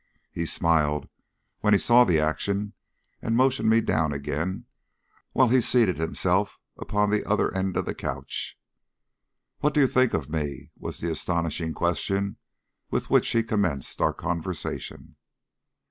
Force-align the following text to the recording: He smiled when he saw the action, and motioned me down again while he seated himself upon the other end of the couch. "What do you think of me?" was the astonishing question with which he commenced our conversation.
He 0.31 0.47
smiled 0.47 1.07
when 1.59 1.73
he 1.73 1.77
saw 1.77 2.05
the 2.05 2.19
action, 2.19 2.73
and 3.21 3.37
motioned 3.37 3.69
me 3.69 3.81
down 3.81 4.13
again 4.13 4.65
while 5.31 5.49
he 5.49 5.61
seated 5.61 5.99
himself 5.99 6.57
upon 6.75 7.11
the 7.11 7.23
other 7.23 7.53
end 7.55 7.77
of 7.77 7.85
the 7.85 7.93
couch. 7.93 8.57
"What 9.59 9.75
do 9.75 9.79
you 9.79 9.85
think 9.85 10.15
of 10.15 10.27
me?" 10.27 10.71
was 10.75 10.97
the 10.97 11.11
astonishing 11.11 11.75
question 11.75 12.37
with 12.89 13.11
which 13.11 13.27
he 13.29 13.43
commenced 13.43 14.01
our 14.01 14.11
conversation. 14.11 15.17